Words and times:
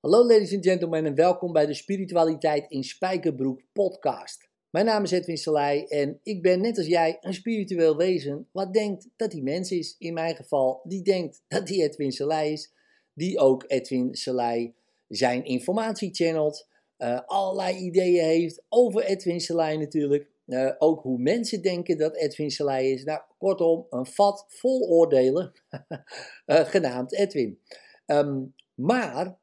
Hallo 0.00 0.26
ladies 0.26 0.54
and 0.54 0.64
gentlemen 0.64 1.06
en 1.06 1.14
welkom 1.14 1.52
bij 1.52 1.66
de 1.66 1.74
Spiritualiteit 1.74 2.70
in 2.70 2.84
Spijkerbroek 2.84 3.62
podcast. 3.72 4.48
Mijn 4.70 4.84
naam 4.84 5.02
is 5.02 5.10
Edwin 5.10 5.36
Salai 5.36 5.84
en 5.84 6.20
ik 6.22 6.42
ben 6.42 6.60
net 6.60 6.78
als 6.78 6.86
jij 6.86 7.16
een 7.20 7.34
spiritueel 7.34 7.96
wezen 7.96 8.48
wat 8.52 8.72
denkt 8.72 9.08
dat 9.16 9.32
hij 9.32 9.40
mens 9.42 9.70
is. 9.70 9.94
In 9.98 10.14
mijn 10.14 10.36
geval, 10.36 10.80
die 10.84 11.02
denkt 11.02 11.42
dat 11.48 11.68
hij 11.68 11.78
Edwin 11.78 12.12
Salai 12.12 12.52
is, 12.52 12.72
die 13.14 13.38
ook 13.38 13.64
Edwin 13.66 14.14
Salai 14.14 14.74
zijn 15.08 15.44
informatie 15.44 16.14
channelt, 16.14 16.68
uh, 16.98 17.20
allerlei 17.26 17.76
ideeën 17.76 18.24
heeft 18.24 18.64
over 18.68 19.04
Edwin 19.04 19.40
Salai 19.40 19.76
natuurlijk. 19.76 20.28
Uh, 20.46 20.72
ook 20.78 21.02
hoe 21.02 21.18
mensen 21.18 21.62
denken 21.62 21.98
dat 21.98 22.16
Edwin 22.16 22.50
Salai 22.50 22.92
is. 22.92 23.04
Nou, 23.04 23.20
kortom, 23.38 23.86
een 23.90 24.06
vat 24.06 24.44
vol 24.48 24.88
oordelen, 24.88 25.52
uh, 26.46 26.64
genaamd 26.74 27.12
Edwin. 27.12 27.58
Um, 28.06 28.54
maar 28.74 29.37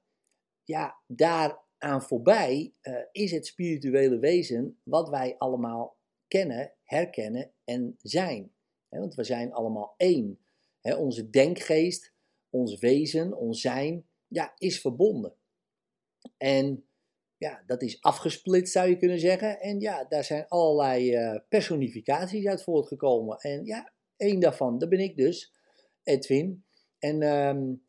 ja, 0.66 1.02
daaraan 1.08 2.02
voorbij 2.02 2.73
uh, 2.82 2.98
is 3.12 3.32
het 3.32 3.46
spirituele 3.46 4.20
wezen 4.20 4.80
wat 4.84 5.10
wij 5.10 5.36
allemaal 5.38 5.98
kennen, 6.28 6.73
herkennen 6.84 7.52
en 7.64 7.96
zijn. 8.02 8.54
Want 8.90 9.16
we 9.16 9.23
zijn 9.23 9.54
allemaal 9.54 9.94
één. 9.98 10.40
Onze 10.82 11.30
denkgeest, 11.30 12.14
ons 12.50 12.80
wezen, 12.80 13.38
ons 13.38 13.62
zijn, 13.62 14.08
ja, 14.28 14.54
is 14.58 14.82
verbonden. 14.82 15.36
En 16.38 16.88
ja, 17.38 17.64
dat 17.66 17.82
is 17.82 18.02
afgesplitst 18.02 18.73
zou 18.73 18.90
je 18.90 18.98
kunnen 18.98 19.20
zeggen. 19.20 19.59
En 19.59 19.80
ja, 19.80 20.04
daar 20.04 20.23
zijn 20.23 20.48
allerlei 20.48 21.16
uh, 21.16 21.40
personificaties 21.50 22.48
uit 22.48 22.64
voortgekomen. 22.64 23.38
En 23.38 23.66
ja, 23.66 23.94
één 24.18 24.40
daarvan, 24.40 24.78
dat 24.78 24.90
ben 24.90 25.00
ik 25.00 25.18
dus, 25.18 25.54
Edwin. 26.04 26.66
En 27.00 27.22
um, 27.22 27.86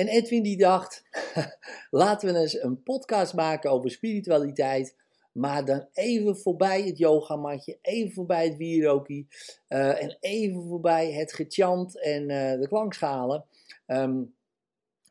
en 0.00 0.08
Edwin 0.08 0.42
die 0.42 0.56
dacht, 0.56 1.04
laten 1.90 2.32
we 2.32 2.38
eens 2.38 2.62
een 2.62 2.82
podcast 2.82 3.34
maken 3.34 3.70
over 3.70 3.90
spiritualiteit. 3.90 4.96
Maar 5.32 5.64
dan 5.64 5.88
even 5.92 6.36
voorbij 6.36 6.82
het 6.82 6.98
yogamatje, 6.98 7.78
even 7.82 8.12
voorbij 8.12 8.44
het 8.44 8.56
wieroki. 8.56 9.28
Uh, 9.68 10.02
en 10.02 10.16
even 10.20 10.62
voorbij 10.68 11.12
het 11.12 11.32
gechant 11.32 12.02
en 12.02 12.22
uh, 12.22 12.60
de 12.60 12.66
klankschalen. 12.68 13.44
Um, 13.86 14.34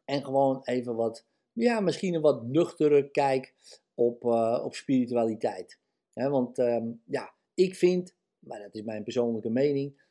en 0.06 0.24
gewoon 0.24 0.62
even 0.64 0.96
wat, 0.96 1.26
ja, 1.54 1.80
misschien 1.80 2.14
een 2.14 2.22
wat 2.22 2.44
nuchtere 2.44 3.10
kijk 3.12 3.54
op, 3.94 4.24
uh, 4.24 4.62
op 4.64 4.76
spiritualiteit. 4.76 5.80
Want 6.14 6.58
um, 6.58 7.02
ja, 7.06 7.34
ik 7.54 7.76
vind, 7.76 8.14
maar 8.40 8.60
dat 8.60 8.76
is 8.76 8.84
mijn 8.84 9.04
persoonlijke 9.04 9.50
mening, 9.50 10.02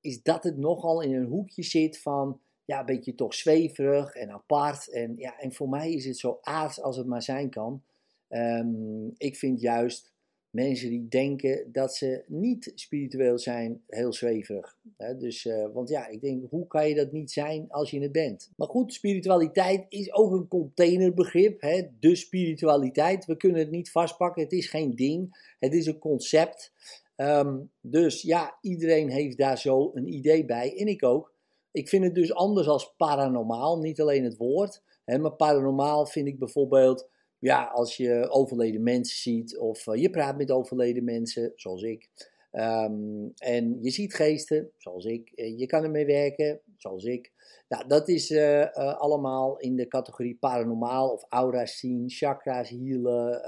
is 0.00 0.22
dat 0.22 0.44
het 0.44 0.56
nogal 0.56 1.00
in 1.00 1.14
een 1.14 1.26
hoekje 1.26 1.62
zit 1.62 2.00
van 2.00 2.40
ja, 2.66 2.80
een 2.80 2.86
beetje 2.86 3.14
toch 3.14 3.34
zweverig 3.34 4.14
en 4.14 4.30
apart. 4.30 4.90
En, 4.90 5.14
ja, 5.16 5.38
en 5.38 5.52
voor 5.52 5.68
mij 5.68 5.92
is 5.92 6.04
het 6.04 6.18
zo 6.18 6.38
aards 6.40 6.80
als 6.80 6.96
het 6.96 7.06
maar 7.06 7.22
zijn 7.22 7.50
kan. 7.50 7.82
Um, 8.28 9.14
ik 9.16 9.36
vind 9.36 9.60
juist 9.60 10.14
mensen 10.50 10.90
die 10.90 11.08
denken 11.08 11.72
dat 11.72 11.96
ze 11.96 12.24
niet 12.26 12.72
spiritueel 12.74 13.38
zijn, 13.38 13.82
heel 13.86 14.12
zweverig. 14.12 14.78
dus, 15.18 15.44
uh, 15.44 15.66
want 15.72 15.88
ja, 15.88 16.06
ik 16.06 16.20
denk, 16.20 16.50
hoe 16.50 16.66
kan 16.66 16.88
je 16.88 16.94
dat 16.94 17.12
niet 17.12 17.30
zijn 17.30 17.66
als 17.68 17.90
je 17.90 18.00
het 18.00 18.12
bent? 18.12 18.50
Maar 18.56 18.68
goed, 18.68 18.92
spiritualiteit 18.92 19.86
is 19.88 20.12
ook 20.12 20.32
een 20.32 20.48
containerbegrip. 20.48 21.60
De 22.00 22.14
spiritualiteit, 22.14 23.24
we 23.24 23.36
kunnen 23.36 23.60
het 23.60 23.70
niet 23.70 23.90
vastpakken, 23.90 24.42
het 24.42 24.52
is 24.52 24.68
geen 24.68 24.94
ding, 24.94 25.54
het 25.58 25.72
is 25.72 25.86
een 25.86 25.98
concept. 25.98 26.72
Um, 27.16 27.70
dus 27.80 28.22
ja, 28.22 28.58
iedereen 28.60 29.10
heeft 29.10 29.38
daar 29.38 29.58
zo 29.58 29.90
een 29.94 30.12
idee 30.14 30.44
bij, 30.44 30.76
en 30.76 30.86
ik 30.86 31.04
ook. 31.04 31.34
Ik 31.76 31.88
vind 31.88 32.04
het 32.04 32.14
dus 32.14 32.34
anders 32.34 32.68
als 32.68 32.94
paranormaal, 32.96 33.78
niet 33.78 34.00
alleen 34.00 34.24
het 34.24 34.36
woord. 34.36 34.82
Hè, 35.04 35.18
maar 35.18 35.32
paranormaal 35.32 36.06
vind 36.06 36.26
ik 36.26 36.38
bijvoorbeeld, 36.38 37.08
ja, 37.38 37.64
als 37.64 37.96
je 37.96 38.28
overleden 38.30 38.82
mensen 38.82 39.16
ziet 39.16 39.58
of 39.58 39.86
uh, 39.86 40.00
je 40.00 40.10
praat 40.10 40.36
met 40.36 40.50
overleden 40.50 41.04
mensen, 41.04 41.52
zoals 41.54 41.82
ik. 41.82 42.08
Um, 42.52 43.32
en 43.36 43.78
je 43.82 43.90
ziet 43.90 44.14
geesten, 44.14 44.70
zoals 44.76 45.04
ik. 45.04 45.32
Je 45.34 45.66
kan 45.66 45.84
ermee 45.84 46.06
werken, 46.06 46.60
zoals 46.76 47.04
ik. 47.04 47.32
Nou, 47.68 47.86
dat 47.86 48.08
is 48.08 48.30
uh, 48.30 48.72
allemaal 48.98 49.58
in 49.58 49.76
de 49.76 49.88
categorie 49.88 50.36
paranormaal 50.40 51.10
of 51.10 51.24
aura's 51.28 51.78
zien, 51.78 52.10
chakra's 52.10 52.70
healen, 52.70 53.42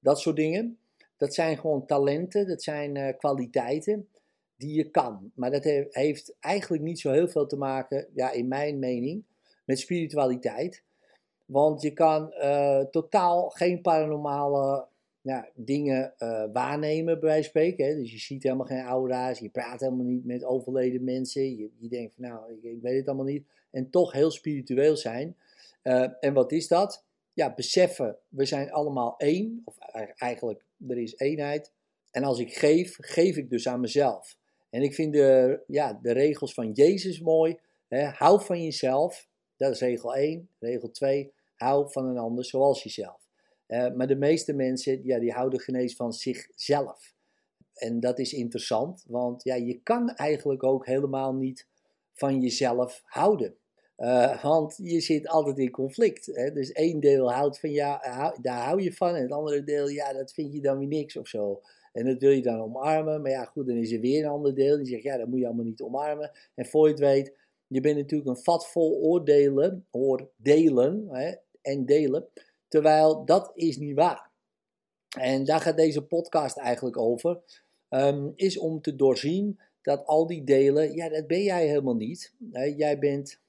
dat 0.00 0.20
soort 0.20 0.36
dingen. 0.36 0.78
Dat 1.16 1.34
zijn 1.34 1.58
gewoon 1.58 1.86
talenten, 1.86 2.48
dat 2.48 2.62
zijn 2.62 3.16
kwaliteiten 3.16 4.08
die 4.56 4.74
je 4.74 4.90
kan. 4.90 5.30
Maar 5.34 5.50
dat 5.50 5.64
heeft 5.90 6.36
eigenlijk 6.40 6.82
niet 6.82 7.00
zo 7.00 7.10
heel 7.10 7.28
veel 7.28 7.46
te 7.46 7.56
maken, 7.56 8.08
ja, 8.14 8.30
in 8.30 8.48
mijn 8.48 8.78
mening, 8.78 9.24
met 9.64 9.78
spiritualiteit. 9.78 10.84
Want 11.44 11.82
je 11.82 11.92
kan 11.92 12.34
uh, 12.38 12.80
totaal 12.80 13.48
geen 13.48 13.80
paranormale 13.80 14.86
dingen 15.54 16.14
uh, 16.18 16.44
waarnemen, 16.52 17.20
bij 17.20 17.28
wijze 17.28 17.50
van 17.50 17.60
spreken. 17.60 17.96
Dus 17.96 18.12
je 18.12 18.18
ziet 18.18 18.42
helemaal 18.42 18.66
geen 18.66 18.84
aura's, 18.84 19.38
je 19.38 19.48
praat 19.48 19.80
helemaal 19.80 20.04
niet 20.04 20.24
met 20.24 20.44
overleden 20.44 21.04
mensen. 21.04 21.56
Je, 21.56 21.70
je 21.78 21.88
denkt 21.88 22.14
van, 22.14 22.24
nou, 22.24 22.52
ik, 22.62 22.82
weet 22.82 22.96
het 22.96 23.06
allemaal 23.06 23.24
niet. 23.24 23.46
En 23.70 23.90
toch 23.90 24.12
heel 24.12 24.30
spiritueel 24.30 24.96
zijn. 24.96 25.36
Uh, 25.82 26.08
en 26.20 26.32
wat 26.32 26.52
is 26.52 26.68
dat? 26.68 27.04
Ja, 27.32 27.54
beseffen, 27.54 28.16
we 28.28 28.44
zijn 28.44 28.72
allemaal 28.72 29.14
één. 29.16 29.62
Of 29.64 29.78
eigenlijk, 30.16 30.64
er 30.88 30.98
is 30.98 31.18
eenheid. 31.18 31.72
En 32.10 32.24
als 32.24 32.38
ik 32.38 32.54
geef, 32.54 32.96
geef 33.00 33.36
ik 33.36 33.50
dus 33.50 33.68
aan 33.68 33.80
mezelf. 33.80 34.38
En 34.70 34.82
ik 34.82 34.94
vind 34.94 35.12
de, 35.12 35.60
ja, 35.66 35.98
de 36.02 36.12
regels 36.12 36.54
van 36.54 36.72
Jezus 36.72 37.20
mooi. 37.20 37.58
Hè? 37.88 38.04
Hou 38.04 38.44
van 38.44 38.62
jezelf, 38.62 39.28
dat 39.56 39.72
is 39.72 39.80
regel 39.80 40.14
1. 40.14 40.48
Regel 40.58 40.90
2, 40.90 41.32
hou 41.54 41.90
van 41.90 42.06
een 42.06 42.18
ander 42.18 42.44
zoals 42.44 42.82
jezelf. 42.82 43.28
Uh, 43.68 43.92
maar 43.94 44.06
de 44.06 44.16
meeste 44.16 44.52
mensen 44.52 45.04
ja, 45.04 45.18
die 45.18 45.32
houden 45.32 45.60
genees 45.60 45.96
van 45.96 46.12
zichzelf. 46.12 47.14
En 47.74 48.00
dat 48.00 48.18
is 48.18 48.32
interessant, 48.32 49.04
want 49.06 49.42
ja, 49.42 49.54
je 49.54 49.80
kan 49.82 50.10
eigenlijk 50.10 50.62
ook 50.62 50.86
helemaal 50.86 51.34
niet 51.34 51.66
van 52.12 52.40
jezelf 52.40 53.02
houden. 53.04 53.56
Uh, 53.98 54.42
want 54.42 54.78
je 54.82 55.00
zit 55.00 55.28
altijd 55.28 55.58
in 55.58 55.70
conflict. 55.70 56.26
Hè? 56.26 56.52
Dus 56.52 56.72
één 56.72 57.00
deel 57.00 57.32
houdt 57.32 57.60
van 57.60 57.70
ja, 57.70 57.98
daar 58.40 58.64
hou 58.64 58.82
je 58.82 58.92
van. 58.92 59.14
En 59.14 59.22
het 59.22 59.32
andere 59.32 59.64
deel, 59.64 59.88
ja, 59.88 60.12
dat 60.12 60.32
vind 60.32 60.52
je 60.52 60.60
dan 60.60 60.78
weer 60.78 60.88
niks 60.88 61.16
of 61.16 61.28
zo. 61.28 61.60
En 61.96 62.04
dat 62.04 62.20
wil 62.20 62.30
je 62.30 62.42
dan 62.42 62.60
omarmen. 62.60 63.22
Maar 63.22 63.30
ja, 63.30 63.44
goed, 63.44 63.66
dan 63.66 63.76
is 63.76 63.92
er 63.92 64.00
weer 64.00 64.24
een 64.24 64.30
ander 64.30 64.54
deel. 64.54 64.76
Die 64.76 64.86
zegt, 64.86 65.02
ja, 65.02 65.16
dat 65.16 65.28
moet 65.28 65.38
je 65.38 65.46
allemaal 65.46 65.64
niet 65.64 65.80
omarmen. 65.80 66.30
En 66.54 66.66
voor 66.66 66.84
je 66.84 66.90
het 66.90 67.00
weet, 67.00 67.32
je 67.66 67.80
bent 67.80 67.96
natuurlijk 67.96 68.30
een 68.30 68.42
vat 68.42 68.66
vol 68.66 69.00
oordelen, 69.00 69.86
oordelen 69.90 71.08
hè, 71.10 71.34
en 71.62 71.86
delen. 71.86 72.28
Terwijl 72.68 73.24
dat 73.24 73.50
is 73.54 73.76
niet 73.76 73.94
waar. 73.94 74.30
En 75.18 75.44
daar 75.44 75.60
gaat 75.60 75.76
deze 75.76 76.02
podcast 76.02 76.56
eigenlijk 76.56 76.98
over. 76.98 77.40
Um, 77.90 78.32
is 78.34 78.58
om 78.58 78.80
te 78.80 78.96
doorzien 78.96 79.60
dat 79.82 80.06
al 80.06 80.26
die 80.26 80.44
delen, 80.44 80.94
ja, 80.94 81.08
dat 81.08 81.26
ben 81.26 81.42
jij 81.42 81.66
helemaal 81.66 81.96
niet. 81.96 82.34
Hè. 82.52 82.64
Jij 82.64 82.98
bent 82.98 83.40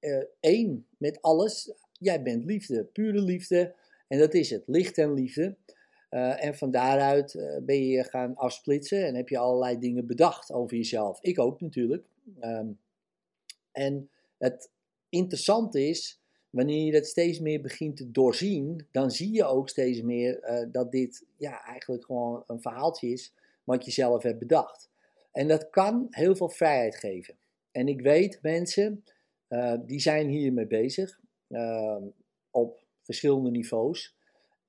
uh, 0.00 0.24
één 0.40 0.86
met 0.98 1.22
alles. 1.22 1.72
Jij 1.92 2.22
bent 2.22 2.44
liefde, 2.44 2.84
pure 2.84 3.22
liefde. 3.22 3.74
En 4.08 4.18
dat 4.18 4.34
is 4.34 4.50
het, 4.50 4.62
licht 4.66 4.98
en 4.98 5.14
liefde. 5.14 5.56
Uh, 6.10 6.44
en 6.44 6.54
van 6.54 6.70
daaruit 6.70 7.34
uh, 7.34 7.56
ben 7.62 7.86
je 7.86 8.04
gaan 8.04 8.36
afsplitsen 8.36 9.06
en 9.06 9.14
heb 9.14 9.28
je 9.28 9.38
allerlei 9.38 9.78
dingen 9.78 10.06
bedacht 10.06 10.52
over 10.52 10.76
jezelf. 10.76 11.18
Ik 11.22 11.38
ook 11.38 11.60
natuurlijk. 11.60 12.06
Um, 12.40 12.78
en 13.72 14.10
het 14.38 14.70
interessante 15.08 15.88
is, 15.88 16.20
wanneer 16.50 16.84
je 16.84 16.92
dat 16.92 17.06
steeds 17.06 17.40
meer 17.40 17.60
begint 17.60 17.96
te 17.96 18.10
doorzien, 18.10 18.86
dan 18.90 19.10
zie 19.10 19.32
je 19.32 19.44
ook 19.44 19.68
steeds 19.68 20.02
meer 20.02 20.50
uh, 20.50 20.72
dat 20.72 20.92
dit 20.92 21.24
ja, 21.36 21.64
eigenlijk 21.64 22.04
gewoon 22.04 22.44
een 22.46 22.60
verhaaltje 22.60 23.08
is 23.08 23.34
wat 23.64 23.84
je 23.84 23.90
zelf 23.90 24.22
hebt 24.22 24.38
bedacht. 24.38 24.90
En 25.32 25.48
dat 25.48 25.70
kan 25.70 26.06
heel 26.10 26.36
veel 26.36 26.48
vrijheid 26.48 26.96
geven. 26.96 27.34
En 27.70 27.88
ik 27.88 28.00
weet 28.00 28.38
mensen, 28.42 29.04
die 29.86 30.00
zijn 30.00 30.28
hiermee 30.28 30.66
bezig 30.66 31.20
ehm, 31.48 32.02
op 32.50 32.84
verschillende 33.02 33.50
niveaus. 33.50 34.15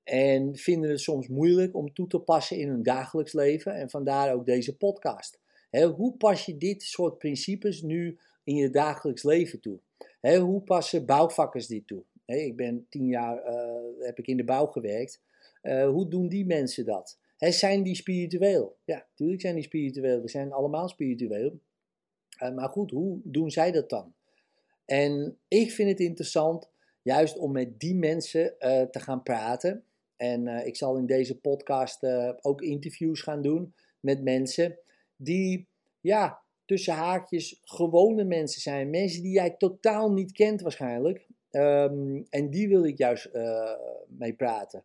En 0.08 0.56
vinden 0.56 0.90
het 0.90 1.00
soms 1.00 1.28
moeilijk 1.28 1.74
om 1.74 1.92
toe 1.92 2.06
te 2.06 2.18
passen 2.18 2.58
in 2.58 2.68
hun 2.68 2.82
dagelijks 2.82 3.32
leven. 3.32 3.74
En 3.74 3.90
vandaar 3.90 4.34
ook 4.34 4.46
deze 4.46 4.76
podcast. 4.76 5.40
hoe 5.96 6.16
pas 6.16 6.46
je 6.46 6.56
dit 6.56 6.82
soort 6.82 7.18
principes 7.18 7.82
nu 7.82 8.18
in 8.44 8.54
je 8.54 8.70
dagelijks 8.70 9.22
leven 9.22 9.60
toe? 9.60 9.80
hoe 10.20 10.62
passen 10.62 11.06
bouwvakkers 11.06 11.66
dit 11.66 11.86
toe? 11.86 12.02
ik 12.26 12.56
ben 12.56 12.86
tien 12.88 13.06
jaar 13.06 13.46
uh, 13.46 14.06
heb 14.06 14.18
ik 14.18 14.26
in 14.26 14.36
de 14.36 14.44
bouw 14.44 14.66
gewerkt. 14.66 15.22
Uh, 15.62 15.88
hoe 15.88 16.08
doen 16.08 16.28
die 16.28 16.46
mensen 16.46 16.84
dat? 16.84 17.18
zijn 17.38 17.82
die 17.82 17.94
spiritueel? 17.94 18.76
Ja, 18.84 19.06
natuurlijk 19.10 19.40
zijn 19.40 19.54
die 19.54 19.64
spiritueel. 19.64 20.20
We 20.20 20.28
zijn 20.28 20.52
allemaal 20.52 20.88
spiritueel. 20.88 21.60
Uh, 22.42 22.54
maar 22.54 22.68
goed, 22.68 22.90
hoe 22.90 23.20
doen 23.24 23.50
zij 23.50 23.72
dat 23.72 23.90
dan? 23.90 24.14
En 24.84 25.38
ik 25.48 25.70
vind 25.70 25.88
het 25.88 26.00
interessant 26.00 26.70
juist 27.02 27.38
om 27.38 27.52
met 27.52 27.80
die 27.80 27.94
mensen 27.94 28.54
te 28.90 29.00
gaan 29.00 29.22
praten. 29.22 29.84
En 30.18 30.46
uh, 30.46 30.66
ik 30.66 30.76
zal 30.76 30.96
in 30.96 31.06
deze 31.06 31.40
podcast 31.40 32.02
uh, 32.02 32.32
ook 32.40 32.62
interviews 32.62 33.22
gaan 33.22 33.42
doen 33.42 33.74
met 34.00 34.22
mensen 34.22 34.78
die, 35.16 35.68
ja, 36.00 36.42
tussen 36.64 36.94
haakjes 36.94 37.60
gewone 37.64 38.24
mensen 38.24 38.60
zijn. 38.60 38.90
Mensen 38.90 39.22
die 39.22 39.32
jij 39.32 39.50
totaal 39.50 40.12
niet 40.12 40.32
kent 40.32 40.60
waarschijnlijk. 40.60 41.26
Ehm, 41.50 42.22
en 42.30 42.50
die 42.50 42.68
wil 42.68 42.84
ik 42.84 42.98
juist 42.98 43.28
uh, 43.32 43.72
mee 44.08 44.34
praten. 44.34 44.84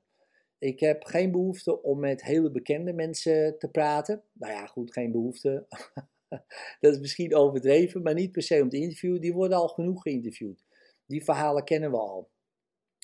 Ik 0.60 0.80
heb 0.80 1.04
geen 1.04 1.32
behoefte 1.32 1.82
om 1.82 2.00
met 2.00 2.24
hele 2.24 2.52
bekende 2.52 2.94
mensen 2.94 3.60
te 3.60 3.68
praten. 3.68 4.24
Nou 4.34 4.54
ja, 4.54 4.66
goed, 4.66 4.94
geen 4.94 5.12
behoefte. 5.12 5.66
dat 6.80 6.94
is 6.94 7.00
misschien 7.00 7.36
overdreven, 7.36 8.02
maar 8.02 8.14
niet 8.14 8.32
per 8.32 8.42
se 8.42 8.62
om 8.62 8.70
te 8.70 8.78
interviewen. 8.78 9.22
Die 9.22 9.34
worden 9.34 9.58
al 9.58 9.68
genoeg 9.68 10.02
geïnterviewd. 10.02 10.64
Die 11.06 11.24
verhalen 11.24 11.64
kennen 11.64 11.92
we 11.92 11.98
al. 11.98 12.30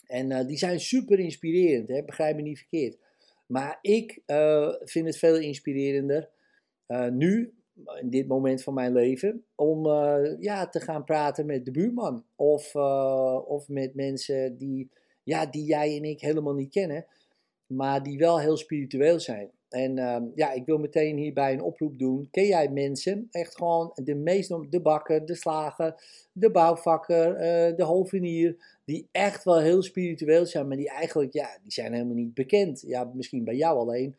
En 0.09 0.31
uh, 0.31 0.47
die 0.47 0.57
zijn 0.57 0.79
super 0.79 1.19
inspirerend, 1.19 1.87
hè? 1.87 2.03
begrijp 2.03 2.35
me 2.35 2.41
niet 2.41 2.57
verkeerd. 2.57 2.97
Maar 3.45 3.79
ik 3.81 4.21
uh, 4.27 4.73
vind 4.79 5.05
het 5.05 5.17
veel 5.17 5.37
inspirerender 5.37 6.29
uh, 6.87 7.07
nu, 7.07 7.53
in 7.99 8.09
dit 8.09 8.27
moment 8.27 8.63
van 8.63 8.73
mijn 8.73 8.93
leven, 8.93 9.45
om 9.55 9.87
ja, 10.39 10.69
te 10.69 10.79
gaan 10.79 11.03
praten 11.03 11.45
met 11.45 11.65
de 11.65 11.71
buurman. 11.71 12.25
Of, 12.35 12.75
of 13.45 13.67
met 13.67 13.95
mensen 13.95 14.57
die, 14.57 14.89
ja, 15.23 15.45
die 15.45 15.65
jij 15.65 15.97
en 15.97 16.03
ik 16.03 16.21
helemaal 16.21 16.53
niet 16.53 16.71
kennen, 16.71 17.05
maar 17.65 18.03
die 18.03 18.17
wel 18.17 18.39
heel 18.39 18.57
spiritueel 18.57 19.19
zijn. 19.19 19.51
En 19.69 19.97
uh, 19.97 20.17
ja, 20.35 20.51
ik 20.51 20.65
wil 20.65 20.77
meteen 20.77 21.17
hierbij 21.17 21.53
een 21.53 21.61
oproep 21.61 21.99
doen. 21.99 22.27
Ken 22.31 22.45
jij 22.45 22.69
mensen, 22.69 23.27
echt 23.31 23.55
gewoon 23.55 23.91
de 23.95 24.15
meeste, 24.15 24.65
de 24.69 24.81
bakker, 24.81 25.25
de 25.25 25.35
slager, 25.35 26.03
de 26.31 26.51
bouwvakker, 26.51 27.31
uh, 27.31 27.75
de 27.75 27.83
hovenier, 27.83 28.77
die 28.85 29.07
echt 29.11 29.43
wel 29.43 29.59
heel 29.59 29.81
spiritueel 29.81 30.45
zijn, 30.45 30.67
maar 30.67 30.77
die 30.77 30.89
eigenlijk, 30.89 31.33
ja, 31.33 31.57
die 31.61 31.71
zijn 31.71 31.93
helemaal 31.93 32.15
niet 32.15 32.33
bekend. 32.33 32.81
Ja, 32.81 33.11
misschien 33.13 33.43
bij 33.43 33.55
jou 33.55 33.77
alleen. 33.77 34.15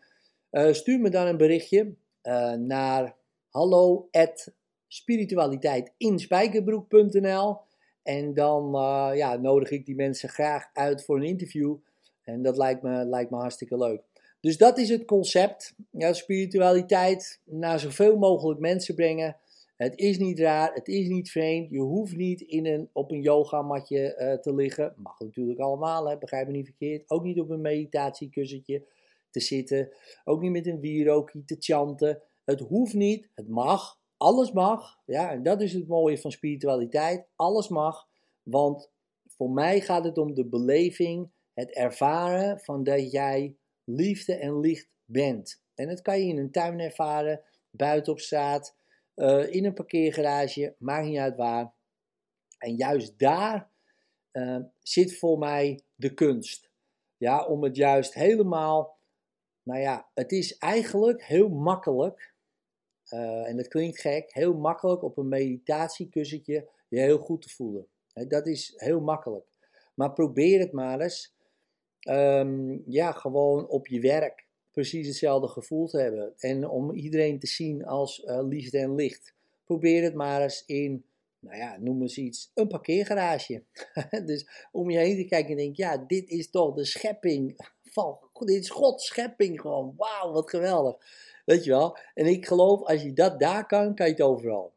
Uh, 0.51 0.73
stuur 0.73 1.01
me 1.01 1.11
dan 1.11 1.27
een 1.27 1.37
berichtje 1.37 1.95
uh, 2.23 2.53
naar 2.53 3.15
hallo 3.49 4.09
at 4.11 4.53
spiritualiteitinspijkerbroek.nl 4.87 7.59
en 8.03 8.35
dan 8.35 8.71
ja, 9.17 9.37
nodig 9.37 9.71
ik 9.71 9.87
die 9.87 9.95
mensen 9.95 10.29
graag 10.29 10.71
uit 10.73 11.05
voor 11.05 11.17
een 11.17 11.23
interview. 11.23 11.77
En 12.23 12.43
dat 12.43 12.57
lijkt 12.57 12.83
me, 12.83 13.05
lijkt 13.05 13.31
me 13.31 13.37
hartstikke 13.37 13.79
leuk. 13.79 14.10
Dus 14.41 14.59
dat 14.59 14.79
is 14.79 14.89
het 14.89 15.05
concept. 15.05 15.75
Ja, 15.91 16.13
spiritualiteit 16.13 17.41
naar 17.45 17.79
zoveel 17.79 18.17
mogelijk 18.17 18.61
mensen 18.61 18.95
brengen. 18.95 19.37
Het 19.77 19.99
is 19.99 20.19
niet 20.19 20.39
raar, 20.39 20.75
het 20.75 20.89
is 20.89 21.09
niet 21.09 21.31
vreemd. 21.31 21.71
Je 21.71 21.79
hoeft 21.79 22.17
niet 22.17 22.41
in 22.41 22.67
een, 22.67 22.89
op 22.93 23.11
een 23.11 23.21
yogamatje 23.21 24.17
uh, 24.19 24.33
te 24.33 24.55
liggen. 24.55 24.95
Mag 24.97 25.19
natuurlijk 25.19 25.59
allemaal, 25.59 26.09
hè, 26.09 26.19
begrijp 26.19 26.47
me 26.47 26.53
niet 26.53 26.67
verkeerd. 26.67 27.11
Ook 27.11 27.23
niet 27.23 27.41
op 27.41 27.51
een 27.51 27.61
meditatiekussentje 27.61 28.85
te 29.31 29.41
zitten. 29.41 29.93
Ook 30.25 30.41
niet 30.41 30.51
met 30.51 30.67
een 30.67 30.81
wierookie 30.81 31.45
te 31.45 31.57
chanten. 31.59 32.23
Het 32.45 32.61
hoeft 32.61 32.95
niet, 32.95 33.29
het 33.35 33.49
mag. 33.49 33.99
Alles 34.17 34.53
mag. 34.53 34.99
Ja, 35.07 35.31
en 35.31 35.43
dat 35.43 35.61
is 35.61 35.73
het 35.73 35.89
mooie 35.89 36.19
van 36.19 36.31
spiritualiteit. 36.31 37.27
Alles 37.37 37.69
mag. 37.69 38.09
Want 38.43 38.91
voor 39.27 39.51
mij 39.51 39.81
gaat 39.81 40.05
het 40.05 40.19
om 40.19 40.35
de 40.35 40.47
beleving, 40.47 41.31
het 41.55 41.71
ervaren 41.71 42.61
van 42.61 42.85
dat 42.85 43.11
jij 43.11 43.55
liefde 43.85 44.35
en 44.35 44.61
licht 44.61 44.89
bent. 45.05 45.63
En 45.75 45.89
dat 45.89 46.03
kan 46.03 46.21
je 46.21 46.27
in 46.27 46.39
een 46.39 46.51
tuin 46.51 46.81
ervaren, 46.81 47.43
buiten 47.71 48.13
op 48.13 48.21
straat, 48.21 48.77
uh, 49.17 49.53
in 49.53 49.65
een 49.65 49.75
parkeergarage, 49.75 50.75
maakt 50.79 51.07
niet 51.07 51.19
uit 51.19 51.37
waar. 51.37 51.73
En 52.59 52.77
juist 52.77 53.19
daar 53.19 53.71
uh, 54.33 54.59
zit 54.79 55.19
voor 55.19 55.39
mij 55.39 55.81
de 55.95 56.15
kunst. 56.15 56.71
Ja, 57.17 57.45
om 57.45 57.63
het 57.63 57.77
juist 57.77 58.15
helemaal, 58.15 58.99
nou 59.63 59.81
ja, 59.81 60.11
het 60.15 60.33
is 60.33 60.59
eigenlijk 60.59 61.25
heel 61.25 61.49
makkelijk, 61.49 62.35
uh, 63.13 63.49
en 63.49 63.57
dat 63.57 63.69
klinkt 63.69 64.01
gek, 64.01 64.33
heel 64.33 64.55
makkelijk 64.55 65.03
op 65.03 65.17
een 65.17 65.29
meditatiekussentje 65.29 66.69
je 66.89 67.01
heel 67.01 67.19
goed 67.19 67.43
te 67.43 67.49
voelen. 67.49 67.87
Dat 68.13 68.47
is 68.47 68.73
heel 68.77 69.01
makkelijk. 69.01 69.47
Maar 69.95 70.13
probeer 70.13 70.61
het 70.61 70.73
maar 70.73 71.01
eens 71.01 71.35
um, 72.09 72.83
ja, 72.87 73.13
gewoon 73.13 73.69
op 73.69 73.87
je 73.87 74.01
werk 74.01 74.49
precies 74.71 75.07
hetzelfde 75.07 75.49
gevoel 75.49 75.87
te 75.87 75.99
hebben. 75.99 76.33
En 76.39 76.69
om 76.69 76.93
iedereen 76.93 77.39
te 77.39 77.47
zien 77.47 77.85
als 77.85 78.19
uh, 78.25 78.41
liefde 78.43 78.79
en 78.79 78.95
licht. 78.95 79.35
Probeer 79.65 80.03
het 80.03 80.15
maar 80.15 80.43
eens 80.43 80.65
in, 80.67 81.05
nou 81.39 81.57
ja, 81.57 81.77
noem 81.79 82.03
eens 82.03 82.19
iets, 82.19 82.51
een 82.55 82.69
parkeergarage. 82.69 83.65
dus 84.27 84.69
om 84.73 84.91
je 84.91 84.99
heen 84.99 85.17
te 85.17 85.25
kijken 85.25 85.51
en 85.51 85.57
denk, 85.57 85.77
ja, 85.77 85.97
dit 85.97 86.29
is 86.29 86.51
toch 86.51 86.75
de 86.75 86.85
schepping 86.85 87.69
van, 87.83 88.19
dit 88.39 88.63
is 88.63 88.71
Gods 88.71 89.07
schepping 89.07 89.61
gewoon. 89.61 89.95
Wauw, 89.97 90.33
wat 90.33 90.51
geweldig. 90.51 90.97
Weet 91.45 91.65
je 91.65 91.71
wel? 91.71 91.99
En 92.15 92.27
ik 92.27 92.47
geloof, 92.47 92.83
als 92.83 93.03
je 93.03 93.13
dat 93.13 93.41
daar 93.41 93.67
kan, 93.67 93.95
kan 93.95 94.07
je 94.07 94.13
het 94.13 94.23
overal. 94.23 94.73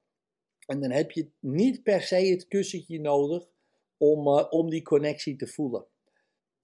En 0.65 0.81
dan 0.81 0.91
heb 0.91 1.11
je 1.11 1.29
niet 1.39 1.83
per 1.83 2.01
se 2.01 2.15
het 2.15 2.47
kussentje 2.47 2.99
nodig 2.99 3.47
om, 3.97 4.27
uh, 4.27 4.45
om 4.49 4.69
die 4.69 4.81
connectie 4.81 5.35
te 5.35 5.47
voelen. 5.47 5.85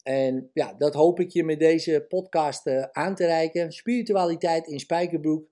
En 0.10 0.50
ja, 0.54 0.74
dat 0.74 0.94
hoop 0.94 1.20
ik 1.20 1.32
je 1.32 1.44
met 1.44 1.60
deze 1.60 2.06
podcast 2.08 2.68
uh, 2.68 2.84
aan 2.92 3.16
te 3.16 3.26
reiken. 3.26 3.72
Spiritualiteit 3.72 4.68
in 4.68 4.80
Spijkerbroek. 4.80 5.50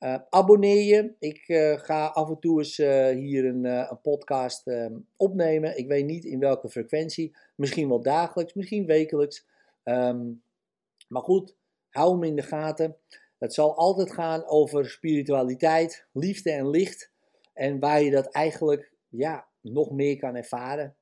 Uh, 0.00 0.18
abonneer 0.28 0.82
je. 0.82 1.14
Ik 1.18 1.48
uh, 1.48 1.78
ga 1.78 2.06
af 2.06 2.28
en 2.28 2.38
toe 2.38 2.58
eens 2.58 2.76
hier 3.16 3.44
een, 3.44 3.64
een 3.64 4.00
podcast 4.00 4.66
ehm, 4.66 4.98
opnemen. 5.16 5.78
Ik 5.78 5.88
weet 5.88 6.04
niet 6.04 6.24
in 6.24 6.38
welke 6.38 6.68
frequentie. 6.68 7.36
Misschien 7.54 7.88
wel 7.88 8.02
dagelijks, 8.02 8.54
misschien 8.54 8.86
wekelijks. 8.86 9.46
Um, 9.84 10.42
maar 11.08 11.22
goed, 11.22 11.56
hou 11.90 12.12
hem 12.12 12.24
in 12.24 12.36
de 12.36 12.42
gaten. 12.42 12.96
Het 13.38 13.54
zal 13.54 13.76
altijd 13.76 14.12
gaan 14.12 14.46
over 14.46 14.90
spiritualiteit, 14.90 16.06
liefde 16.12 16.50
en 16.50 16.70
licht. 16.70 17.12
En 17.54 17.78
waar 17.78 18.02
je 18.02 18.10
dat 18.10 18.32
eigenlijk 18.32 18.92
ja, 19.08 19.48
nog 19.60 19.90
meer 19.90 20.16
kan 20.16 20.36
ervaren. 20.36 20.96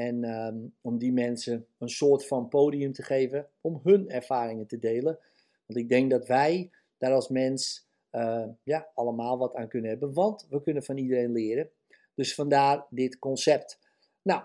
En 0.00 0.24
um, 0.24 0.74
om 0.80 0.98
die 0.98 1.12
mensen 1.12 1.66
een 1.78 1.88
soort 1.88 2.26
van 2.26 2.48
podium 2.48 2.92
te 2.92 3.02
geven 3.02 3.48
om 3.60 3.80
hun 3.82 4.08
ervaringen 4.08 4.66
te 4.66 4.78
delen. 4.78 5.18
Want 5.66 5.78
ik 5.78 5.88
denk 5.88 6.10
dat 6.10 6.26
wij 6.26 6.70
daar 6.98 7.12
als 7.12 7.28
mens 7.28 7.86
uh, 8.12 8.46
ja, 8.62 8.90
allemaal 8.94 9.38
wat 9.38 9.54
aan 9.54 9.68
kunnen 9.68 9.90
hebben. 9.90 10.12
Want 10.12 10.46
we 10.50 10.62
kunnen 10.62 10.82
van 10.82 10.96
iedereen 10.96 11.32
leren. 11.32 11.70
Dus 12.14 12.34
vandaar 12.34 12.86
dit 12.90 13.18
concept. 13.18 13.78
Nou, 14.22 14.42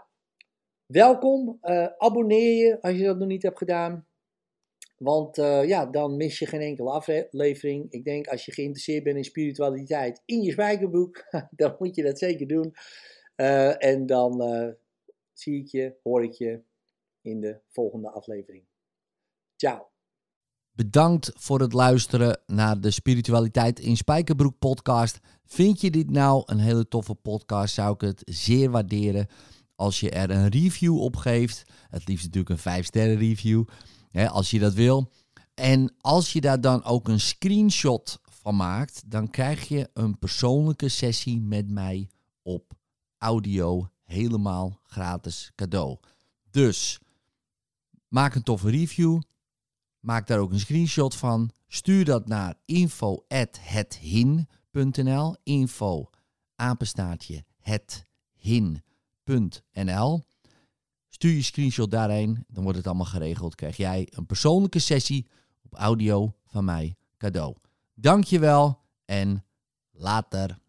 welkom. 0.86 1.60
Uh, 1.64 1.88
abonneer 1.98 2.66
je 2.66 2.82
als 2.82 2.98
je 2.98 3.04
dat 3.04 3.18
nog 3.18 3.28
niet 3.28 3.44
hebt 3.44 3.58
gedaan. 3.58 4.08
Want 4.98 5.38
uh, 5.38 5.68
ja, 5.68 5.86
dan 5.86 6.18
mis 6.18 6.40
je 6.40 6.46
geen 6.46 6.62
enkele 6.62 6.90
aflevering. 6.90 7.92
Ik 7.92 8.04
denk 8.04 8.28
als 8.28 8.46
je 8.46 8.52
geïnteresseerd 8.52 9.04
bent 9.04 9.18
in 9.18 9.24
spiritualiteit 9.24 10.22
in 10.26 10.42
je 10.42 10.52
spijkerboek, 10.52 11.26
dan 11.52 11.76
moet 11.80 11.96
je 11.96 12.04
dat 12.04 12.20
zeker 12.20 12.48
doen. 12.48 12.74
en 13.80 14.06
dan 14.06 14.42
zie 15.40 15.60
ik 15.60 15.68
je, 15.68 15.96
hoor 16.04 16.24
ik 16.24 16.34
je 16.34 16.64
in 17.22 17.40
de 17.42 17.62
volgende 17.70 18.12
aflevering. 18.12 18.66
Ciao. 19.56 19.90
Bedankt 20.72 21.32
voor 21.36 21.60
het 21.60 21.74
luisteren 21.74 22.42
naar 22.46 22.82
de 22.82 22.92
Spiritualiteit 22.92 23.80
in 23.80 23.98
Spijkerbroek 23.98 24.60
podcast. 24.60 25.20
Vind 25.46 25.82
je 25.82 25.92
dit 25.92 26.10
nou 26.10 26.44
een 26.46 26.60
hele 26.60 26.88
toffe 26.88 27.16
podcast, 27.16 27.74
zou 27.74 27.94
ik 27.94 28.02
het 28.02 28.22
zeer 28.26 28.70
waarderen 28.72 29.28
als 29.76 30.00
je 30.00 30.10
er 30.10 30.30
een 30.30 30.50
review 30.50 31.02
op 31.02 31.16
geeft. 31.16 31.64
Het 31.90 32.08
liefst 32.08 32.24
natuurlijk 32.24 32.50
een 32.50 32.58
5 32.58 32.86
sterren 32.86 33.18
review, 33.18 33.64
hè, 34.10 34.30
als 34.30 34.52
je 34.52 34.60
dat 34.60 34.74
wil. 34.74 35.12
En 35.54 35.96
als 36.02 36.34
je 36.34 36.42
daar 36.42 36.62
dan 36.62 36.84
ook 36.84 37.08
een 37.08 37.20
screenshot 37.20 38.20
van 38.24 38.56
maakt, 38.56 39.12
dan 39.12 39.30
krijg 39.30 39.68
je 39.68 39.90
een 39.94 40.20
persoonlijke 40.20 40.90
sessie 40.90 41.42
met 41.42 41.70
mij 41.70 42.10
op 42.42 42.74
audio 43.18 43.90
helemaal 44.06 44.80
gratis 44.84 45.52
cadeau. 45.56 45.98
Dus 46.50 47.00
maak 48.08 48.36
een 48.36 48.44
toffe 48.44 48.70
review. 48.70 49.22
Maak 50.00 50.28
daar 50.28 50.40
ook 50.40 50.52
een 50.52 50.60
screenshot 50.60 51.16
van. 51.16 51.52
Stuur 51.68 52.06
dat 52.06 52.28
naar 52.28 52.56
info@hethin.nl. 52.66 55.36
Info 55.44 56.10
apenstaartje 56.56 57.46
hethin.nl. 57.60 58.84
Stuur 61.08 61.34
je 61.34 61.42
screenshot 61.42 61.92
daarheen, 61.92 62.46
dan 62.48 62.64
wordt 62.64 62.78
het 62.78 62.88
allemaal 62.88 63.06
geregeld. 63.06 63.56
Krijg 63.56 63.78
jij 63.78 64.08
een 64.10 64.26
persoonlijke 64.26 64.80
sessie 64.80 65.28
op 65.64 65.74
audio 65.74 66.36
van 66.46 66.66
mij 66.66 66.96
cadeau. 67.18 67.56
Dankjewel 67.94 68.80
en 69.06 69.46
later. 69.92 70.64